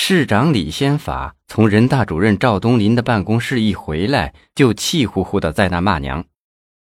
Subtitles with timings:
[0.00, 6.24] 市长李先法从人大主任赵东林的办公室一回来，就气呼呼的在那骂娘：“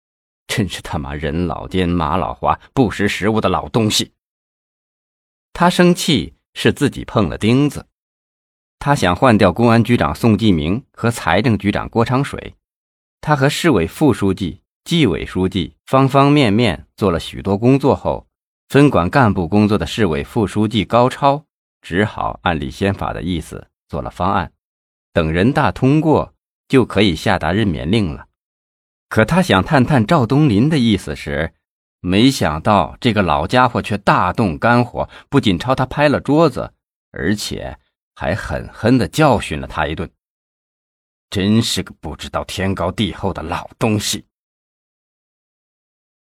[0.48, 4.12] 真是他妈人老奸马老滑、不识时务的老东西！”
[5.54, 7.87] 他生气是自己碰了钉子，
[8.80, 12.57] 他想换掉公安局长宋继明和财政局长郭长水，
[13.20, 18.27] 他和市委副书记、纪委书记方方面面做了许多工作后，
[18.68, 21.45] 分管干部工作的市委副书记高超
[21.87, 24.52] 只好按李先法的意思做了方案，
[25.12, 26.34] 等人大通过
[26.66, 28.27] 就可以下达任免令了。
[29.09, 31.55] 可他想探探赵东林的意思时，
[32.01, 36.74] 没想到这个老家伙却大动肝火，不仅朝他拍了桌子，
[37.12, 37.79] 而且
[38.16, 40.10] 还狠狠地教训了他一顿。
[41.30, 44.27] 真是个不知道天高地厚的老东西。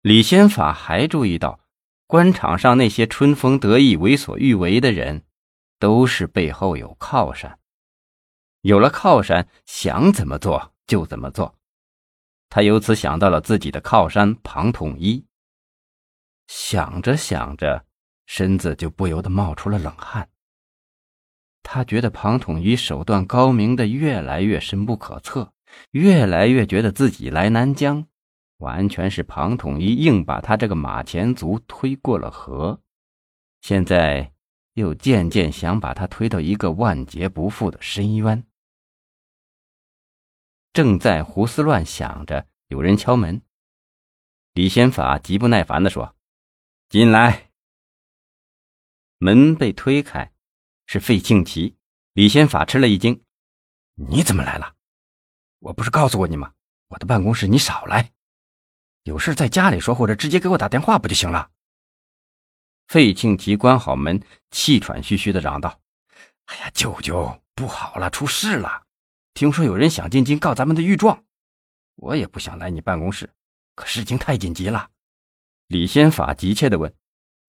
[0.03, 1.61] 李先法还注意到，
[2.09, 5.23] 官场上那些春风得意、为所欲为的人，
[5.79, 7.59] 都是背后有靠山，
[8.63, 11.55] 有了靠山，想怎么做就怎么做。
[12.49, 15.25] 他由此想到了自己的靠山庞统一。
[16.47, 17.85] 想着想着，
[18.27, 20.29] 身子就不由得冒出了冷汗。
[21.63, 25.53] 他觉得庞统一手段高明的越来越深不可测，
[25.91, 28.07] 越来越觉得自己来南疆，
[28.59, 32.81] 完全是庞统一硬把他这个马前卒推过了河。
[33.61, 34.33] 现在
[34.77, 38.47] 又渐渐想把他推到一个万劫不复的深渊。
[40.75, 43.41] 正在胡思乱想着，有人敲门。
[44.53, 46.15] 李先法极不耐烦地说。
[46.91, 47.51] 进来。
[49.17, 50.31] 门被推开，
[50.87, 51.79] 是费庆奇。
[52.13, 53.25] 李先法吃了一惊
[53.97, 54.75] ：“你怎么来了？
[55.61, 56.53] 我不是告诉过你吗？
[56.89, 58.13] 我的办公室你少来，
[59.05, 61.51] 有事在家里说，或者直接给我打电话不就行了？”
[62.89, 65.81] 费庆奇关好门，气喘吁吁的嚷道
[66.47, 68.85] ：“哎呀，舅舅，不好了，出事了！
[69.35, 71.25] 听说有人想进京告咱们的御状，
[71.97, 73.29] 我也不想来你办公室，
[73.75, 74.91] 可事情太紧急了。”
[75.67, 76.95] 李先法急切地问：“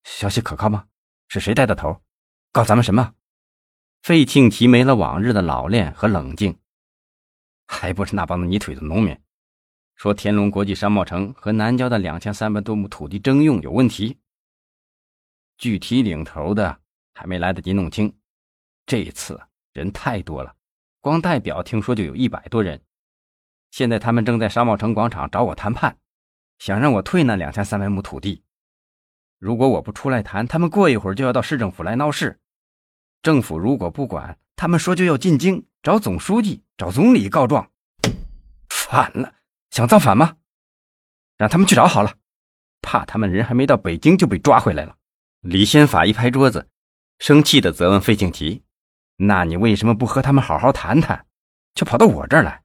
[0.03, 0.87] 消息可靠吗？
[1.27, 2.01] 是谁带的头？
[2.51, 3.13] 告咱们什么？”
[4.01, 6.57] 费庆奇没了往日的老练和冷静，
[7.67, 9.15] 还不是那帮子泥腿子农民，
[9.95, 14.17] 说天龙国际商贸城和南郊的两千三百多亩土地征用有问题。
[15.57, 16.79] 具体领头的
[17.13, 18.15] 还没来得及弄清，
[18.85, 19.39] 这一次
[19.73, 20.55] 人太多了，
[21.01, 22.81] 光代表听说就有一百多人。
[23.71, 25.97] 现在他们正在商贸城广场找我谈判。
[26.59, 28.41] 想让我退那两千三百亩土地，
[29.37, 32.39] 如果我不出来谈，他们过一会儿就要到市政府来闹事。
[33.21, 37.69] 政府如果不管，他们说就要进京找总书记、找总理告状。
[38.69, 39.35] 反了，
[39.69, 40.37] 想造反吗？
[41.37, 42.15] 让他们去找好了，
[42.81, 44.97] 怕他们人还没到北京就被抓回来了。
[45.41, 46.67] 李先法一拍桌子，
[47.19, 48.63] 生气地责问费庆奇
[49.17, 51.25] ：“那你为什么不和他们好好谈谈，
[51.75, 52.63] 却跑到我这儿来？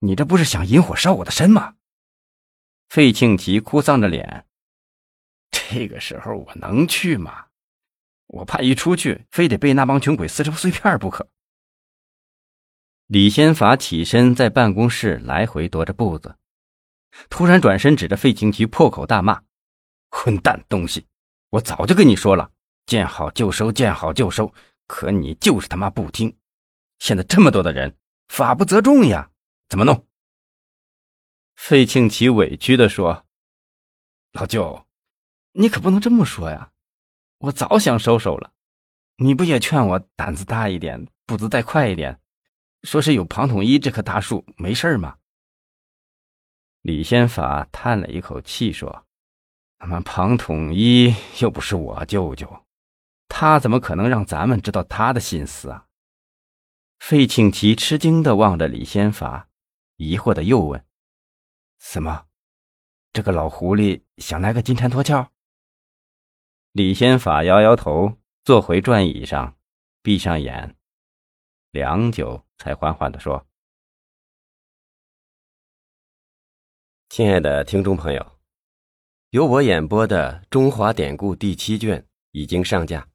[0.00, 1.76] 你这不是想引火烧我的身吗？”
[2.88, 4.46] 费庆奇哭丧着脸
[5.52, 7.46] ：“这个时候我能去吗？
[8.26, 11.28] 我怕一出去，非得被那帮穷鬼撕成碎片不可。”
[13.06, 16.36] 李先法起身在办公室来回踱着步子，
[17.28, 19.42] 突然转身指着费庆奇破口大骂
[20.10, 21.06] ：“混蛋东西！
[21.54, 22.50] 我早就跟你说了，
[22.84, 24.52] 见好就收，见好就收，
[24.88, 26.36] 可你就是他妈不听！
[26.98, 29.30] 现在这么多的人，法不责众呀，
[29.68, 30.04] 怎么弄？”
[31.54, 33.24] 费庆奇委屈地说
[34.34, 34.84] ：“老舅，
[35.52, 36.72] 你可不能这么说呀！
[37.38, 38.52] 我早想收手了，
[39.18, 42.20] 你不也劝我胆子大一点，步子再快一点，
[42.82, 45.18] 说是有庞统一这棵大树没事吗？”
[46.82, 49.06] 李先法叹了一口气说
[49.84, 52.64] ：“他妈庞统一又不是我舅舅，
[53.28, 55.88] 他怎么可能让咱们知道他的心思啊？”
[57.00, 59.50] 费庆奇吃惊的望着李先法，
[59.96, 60.82] 疑惑的又问。
[61.78, 62.28] 什么？
[63.12, 65.28] 这个老狐狸想来个金蝉脱壳？
[66.72, 69.54] 李先法摇摇头，坐回转椅上，
[70.00, 70.74] 闭上眼，
[71.72, 73.46] 良久，才缓缓的说
[77.10, 78.33] ：“亲爱的听众朋友，
[79.34, 83.08] 由我演播的《中华典故》第七卷已经上架，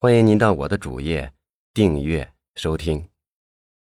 [0.00, 1.30] 欢迎您到我的主页
[1.74, 3.06] 订阅收听。”